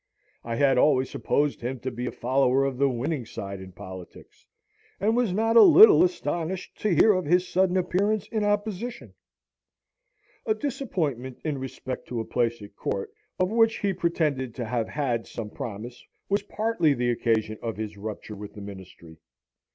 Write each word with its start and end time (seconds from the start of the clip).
I 0.43 0.55
had 0.55 0.79
always 0.79 1.11
supposed 1.11 1.61
him 1.61 1.79
to 1.81 1.91
be 1.91 2.07
a 2.07 2.11
follower 2.11 2.65
of 2.65 2.79
the 2.79 2.89
winning 2.89 3.23
side 3.23 3.61
in 3.61 3.71
politics, 3.71 4.47
and 4.99 5.15
was 5.15 5.31
not 5.31 5.55
a 5.57 5.61
little 5.61 6.03
astonished 6.03 6.75
to 6.81 6.95
hear 6.95 7.13
of 7.13 7.25
his 7.25 7.47
sudden 7.47 7.77
appearance 7.77 8.27
in 8.29 8.43
opposition. 8.43 9.13
A 10.47 10.55
disappointment 10.55 11.37
in 11.45 11.59
respect 11.59 12.07
to 12.07 12.19
a 12.19 12.25
place 12.25 12.63
at 12.63 12.75
court, 12.75 13.13
of 13.37 13.51
which 13.51 13.77
he 13.81 13.93
pretended 13.93 14.55
to 14.55 14.65
have 14.65 14.89
had 14.89 15.27
some 15.27 15.51
promise, 15.51 16.03
was 16.29 16.41
partly 16.41 16.95
the 16.95 17.11
occasion 17.11 17.59
of 17.61 17.77
his 17.77 17.95
rupture 17.95 18.35
with 18.35 18.53
the 18.55 18.61
Ministry. 18.61 19.17